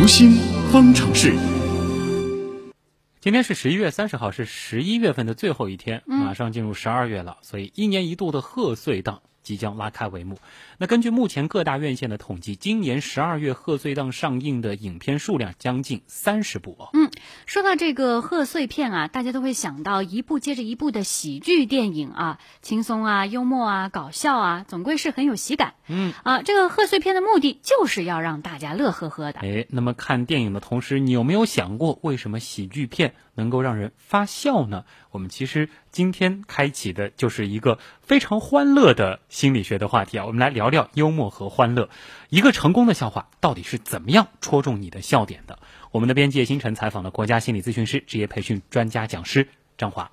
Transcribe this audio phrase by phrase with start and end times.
[0.00, 0.30] 读心
[0.70, 1.34] 方程式。
[3.20, 10.36] 今天是十一月三十号，是十一月份的最后一天，嗯马上进入十二月了，所以一年一度的贺岁档即将拉开帷幕。
[10.76, 16.90] 那根据目前各大院线的统计，今年十二月贺岁档上映的影片数量将近三十部哦。
[16.92, 17.10] 嗯
[17.46, 25.72] 说到这个贺岁片啊，大家都会想到一部接着一部的喜剧电影啊，轻松啊、幽默啊、搞笑啊，总归是很有喜感。
[25.86, 29.40] 嗯啊，这个贺岁片的目的就是要让大家乐呵呵的。
[29.40, 34.84] 哎，那么看电影的同时，你有没有想过，为什么喜剧片能够让人发笑呢？
[35.10, 41.88] 我们其实今天开启的就是一个非常欢乐的心理学的话题啊，我们来聊聊幽默和欢乐。
[42.28, 45.58] 一个成功的笑话到底是怎么样戳中你的笑点的？
[45.90, 50.10] 我们的编辑叶星辰采访了国家心理咨询师、职业培训专家讲师张华。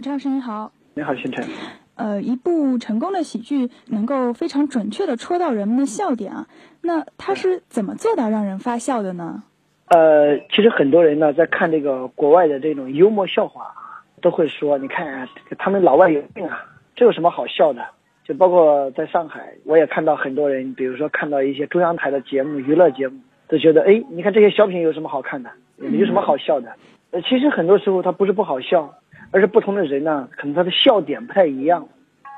[0.00, 1.46] 张老师你好，你好，星辰。
[1.94, 6.48] 呃，一部成功的喜剧能够非常准确的戳到人们的笑点啊，
[6.80, 9.42] 那它是怎么做到让人发笑的呢？
[9.88, 13.81] 呃，其实很多人呢，在看这个国外的这种幽默笑话啊，
[14.22, 15.28] 都会说，你看啊，
[15.58, 17.84] 他们老外有病啊，这有什么好笑的？
[18.24, 25.50] 就包括在上海，我也看到很多人，比如说看到一些中央台的节目、娱乐节目，都觉得，哎，你看这些小品有什么好看的？
[25.76, 26.72] 有什么好笑的？
[27.10, 28.94] 呃，其实很多时候它不是不好笑，
[29.32, 31.88] 而是不同的人呢，可能他的笑点不太一样。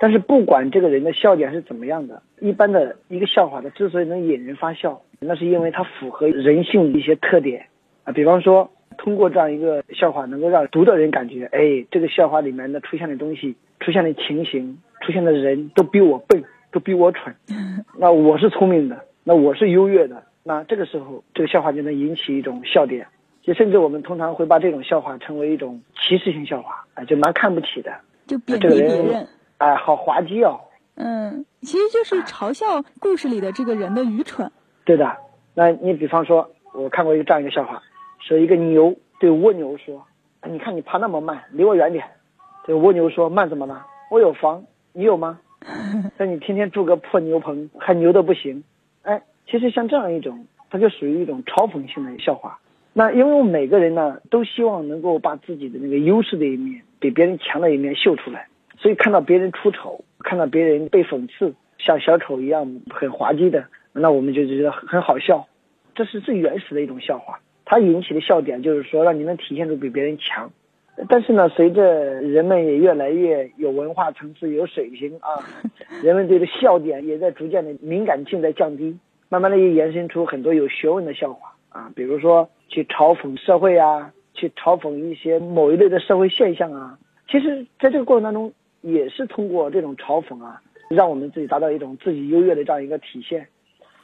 [0.00, 7.66] 但是不管这个人的笑点是怎么样的，一般的一个笑话，它之所以能引人发笑，那是因为它符合人性的一些特点
[8.04, 8.12] 啊。
[8.12, 8.70] 比方说，
[9.04, 17.34] 通过这样一个笑话，能够让读的人感觉，哎，这个笑话里面的出现的东西、出现的情形、出现的人都比我笨，都比我蠢，
[17.98, 23.06] 那我是聪明的，那我是优越的，那这个时候这个笑话就能引起一种笑点。
[23.42, 27.92] 就甚至我们通常会把这种笑话称为一种歧视性笑话，啊，就蛮看不起的，
[28.26, 29.28] 就贬低别人。
[29.58, 30.58] 哎，好滑稽哦。
[30.94, 34.50] 嗯，其实就是嘲笑故事里的这个人的愚蠢。
[34.86, 35.14] 对的，
[35.52, 37.82] 那你比方说，我看过一个这样一个笑话，
[38.26, 40.06] 说一个牛对蜗牛说
[40.40, 42.06] ：“哎你看你爬那么慢，离我远点。”
[42.66, 43.84] 这个蜗牛说：“慢怎么了？
[44.10, 45.40] 我有房，你有吗？
[46.16, 48.64] 那你天天住个破牛棚，还牛的不行。”
[49.04, 52.60] 哎，其实像这样一种，它就属于一种嘲讽性的笑话。
[52.94, 58.48] 那因为我们每个人呢，都希望能够把自己的那个优势的一面，比别人强的一面秀出来。
[58.78, 65.46] 所以看到别人出丑，看到别人被讽刺，像小丑一样很滑稽的，那我们就觉得很好笑。
[65.94, 67.40] 这是最原始的一种笑话，
[67.74, 70.52] 它引起的笑点就是说让你能体现出比别人强。
[71.08, 71.82] 但是呢，随着
[72.22, 75.42] 人们也越来越有文化层次、有水平啊，
[76.04, 78.96] 人们对这笑点也在逐渐的敏感性在降低，
[79.28, 86.96] 慢慢的也延伸出很多有学问的笑话啊，比如说去嘲讽社会啊，去嘲讽一些某一类的社会现象啊。
[87.28, 93.48] 其实，在这个过程当中，也是通过这种嘲讽啊，让我们自己达到一种自己优越的这样一个体现。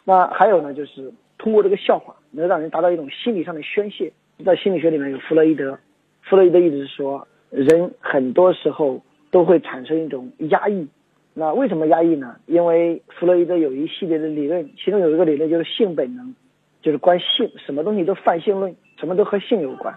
[0.04, 4.12] 那还有呢，就是通过这个笑话，能让人达到一种心理上的宣泄。
[4.44, 5.78] 在心理学里面有弗洛伊德，
[6.20, 10.86] 弗洛伊德一直是说，人很多时候都会产生一种压抑。
[11.32, 12.36] 那为什么压抑呢？
[12.44, 16.34] 因为弗洛伊德有一系列的理论，其中有一个理论就是性本能，
[16.82, 19.94] 就是关性，什么东西都泛性论，什么都和性有关。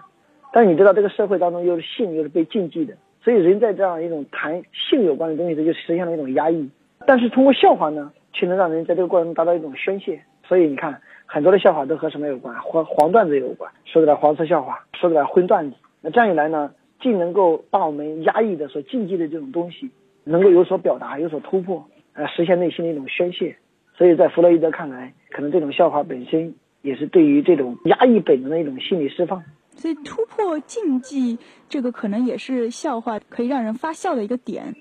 [0.50, 2.94] 但你知道，这个社会当中又是性又是被禁忌的。
[3.22, 6.70] 所以人在这样一种谈性有关的东西，这就实现了一种压抑。
[7.06, 10.22] 但是通过笑话呢，却能让人在这个过程中达到一种宣泄。
[10.46, 12.60] 所以你看，很多的笑话都和什么有关？
[12.60, 15.76] 黄黄段子有关，说得了黄色笑话，说得了荤段子。
[16.00, 19.90] 那这样一来呢，既能够把我们压抑的、所禁忌的这种东西，
[20.22, 23.56] 能够有所表达、有所突破，呃，实现内心的一种宣泄。
[23.96, 29.42] 所以在弗洛伊德看来，可能这种笑话本身也是对于这种压抑本能的一种心理释放。
[29.70, 34.74] 所以突破禁忌，这个可能也是笑话可以让人发笑的一个点。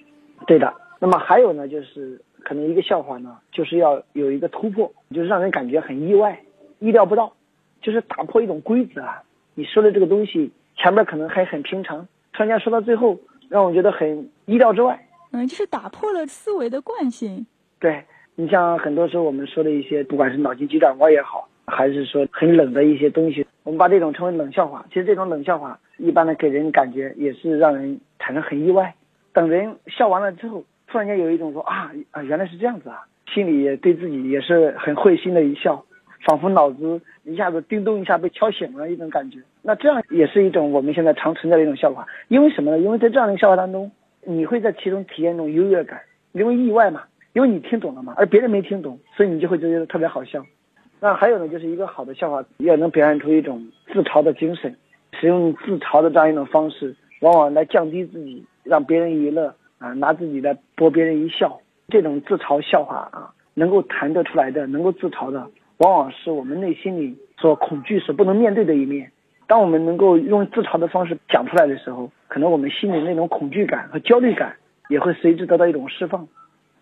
[0.46, 0.74] 对的。
[1.00, 6.42] 那么还有呢，就是可能一个笑话呢，就是要有一个突破，就是让人感觉很意外、
[6.80, 7.34] 意料不到，
[7.82, 9.24] 就是打破一种规则啊。
[9.56, 13.18] 你说的这个东西前面可能还很平常，突然间说到最后，
[13.50, 15.08] 让我觉得很意料之外。
[15.32, 17.46] 嗯，就是打破了思维的惯性。
[17.80, 18.04] 对
[18.36, 23.46] 你像很多时候我们说的一些，不管是脑筋急转弯也好，还是说很冷的一些东西。
[23.64, 28.96] 我们把这种称为冷笑话，其实这种冷笑话一般的给人感觉也是让人产生很意外。
[29.34, 30.64] 等人笑完了之后，
[30.94, 33.02] 突然间有一种说啊啊原来是这样子啊，
[33.34, 35.84] 心里也对自己也是很会心的一笑，
[36.24, 39.40] 仿佛脑子一下子叮咚一下被敲醒了一种感觉。
[39.64, 42.78] 那这样也是一种我们现在常存在的一种笑话，因为什么呢？
[42.78, 43.92] 因为在这样的笑话当中，
[44.24, 46.02] 你会在其中体验一种优越感，
[46.32, 50.46] 因为意外嘛，因为你听懂了嘛，而别人没听懂，所以你就会觉得特别好笑。
[51.00, 54.76] 那还有呢，就是一个好的笑话要能表现出一种自嘲的精神，
[55.20, 61.60] 使用自嘲的这样一种方式，往往来降低自己，让别人娱乐啊，拿自己来博别人一笑。
[61.90, 69.12] 这种自嘲笑话啊，能够谈得出来的，能够自嘲的，往往是我们内心里所恐惧、所不能面对的一面。
[69.46, 74.56] 当我们能够用自嘲的方式讲出来的时候，可能我们心里那种恐惧感和焦虑感
[74.88, 76.26] 也会随之得到一种释放。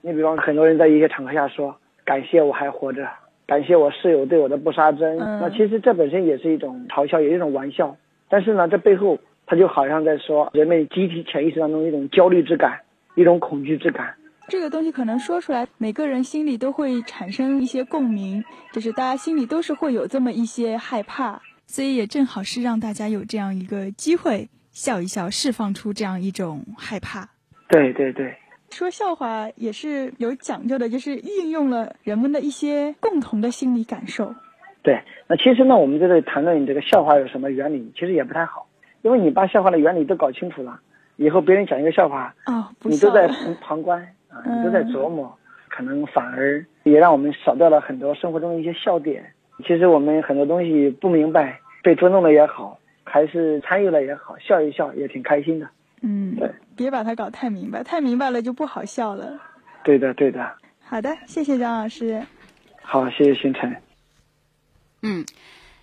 [0.02, 1.76] 你比方很多人在一些场合下说
[2.06, 3.10] ：“感谢我还活着，
[3.48, 5.20] 感谢我室友对我的不杀之恩。
[5.20, 7.98] 嗯那其实这本身也是一种嘲笑，也是一种玩笑。
[8.30, 12.82] 但是呢，这背后他就好像在说人们集体潜意识当中一种焦虑之感，
[13.16, 14.16] 一种恐惧之感。
[14.48, 18.44] 这个东西可能说出来，每个人心里都会产生一些共鸣，
[18.74, 27.30] 就是大家心里都是会有这么一些害怕，所以也正好是让大家有这样一个机会笑一笑，释放出这样一种害怕。
[27.70, 28.36] 对对对，
[28.72, 34.36] 说笑话也是有讲究的，就是运用了人们的一些共同的心理感受。
[34.84, 38.68] 对，那其实呢，我们在这里谈论你这个笑话有什么原理，其实也不太好，
[39.02, 40.82] 因为你把笑话的原理都搞清楚了，
[41.22, 43.28] 以后别人讲一个笑话，哦，你都在。
[43.28, 45.38] 旁旁观啊，嗯你都在琢磨，
[45.70, 49.32] 可能反而也让我们少掉了很多生活中的一些笑点。
[49.60, 55.70] 其实我们很多东西不明白，被捉弄了也好，还是参与了也好，笑一笑也挺开心的。
[56.02, 59.40] 嗯对，别把它搞太明白，太明白了就不好笑了。
[59.84, 60.52] 对的，对的。
[60.82, 62.24] 好的，谢谢张老师。
[62.82, 63.76] 好，谢谢星辰。
[65.04, 65.24] 嗯，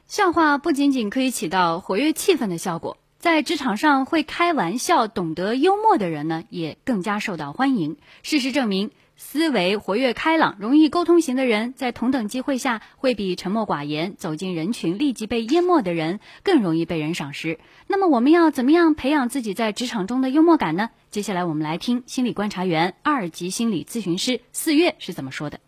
[0.06, 7.96] 笑话不仅仅可以起到活跃气氛的效果，在职场上会开玩笑、懂得幽默的人呢，也更加受到欢迎。
[8.22, 17.58] 事实证明，思维活跃开朗、容易沟通型的人，在同等机会下，会比沉默寡言、走进人群立即被淹没的人更容易被人赏识。
[17.88, 20.90] 那么，我们要怎么样培养自己在职场中的幽默感呢？
[21.10, 25.58] 接下来，我们来听心理观察员、二级心理咨询师四月是怎么说的。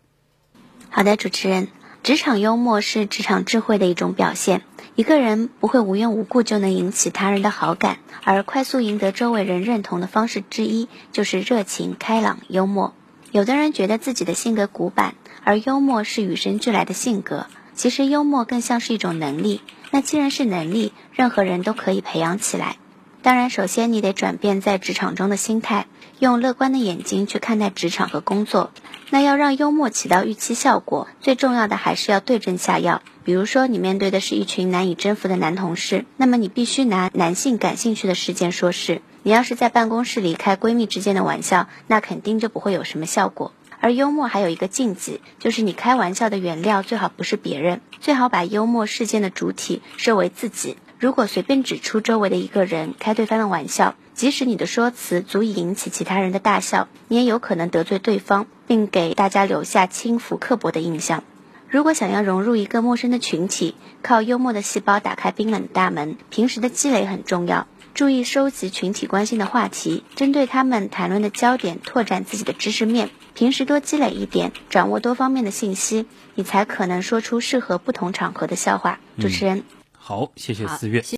[0.89, 1.67] 好的，主持人，
[2.01, 4.61] 职场幽默是职场智慧的一种表现。
[5.01, 12.93] 一个人不会无缘无故就能引起他人的好感，而快速赢得周围人认同的方式之一就是热情、开朗、幽默。
[13.31, 17.47] 有的人觉得自己的性格古板，而幽默是与生俱来的性格。
[17.73, 19.61] 其实幽默更像是一种能力。
[19.89, 22.75] 那既然是能力，任何人都可以培养起来。
[23.23, 25.87] 当然，首先你得转变在职场中的心态，
[26.19, 28.69] 用乐观的眼睛去看待职场和工作。
[29.09, 33.01] 那要让幽默起到预期效果，最重要的还是要对症下药。
[33.23, 39.01] 比如说，你面对的是一群难以征服的男同事，那么你必须拿男性感兴趣的事件说事。
[39.23, 43.51] 你要是在办公室里开闺蜜之间的玩笑，那肯定就不会有什么效果。
[43.79, 50.77] 而幽默还有一个禁忌，就是你开玩笑的原料最好不是别人，最好把幽默事件的主体设为自己。
[50.99, 61.23] 如果随便指出周围的一个人开对方的玩笑，即使你的说辞足以引起其他人的大笑，你也有可能得罪对方，并给大家留下轻浮刻薄的印象。
[61.71, 67.65] 如果想要融入一个陌生的群体，靠幽默的细胞打开冰冷的大门，平时的积累很重要。
[67.93, 73.09] 注意收集群体关心的话题，针对他们谈论的焦点拓展自己的知识面。
[73.35, 78.99] 平时多积累一点，掌握多方面的信息，你才可能说出适合不同场合的笑话。
[79.17, 79.63] 主持人。
[79.93, 81.01] 好，谢谢四月。
[81.01, 81.07] 谢